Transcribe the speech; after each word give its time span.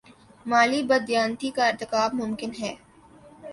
مالی 0.45 0.81
بد 0.89 1.01
دیانتی 1.07 1.49
کا 1.55 1.63
ارتکاب 1.67 2.09
ممکن 2.21 2.51
ہے۔ 2.59 2.73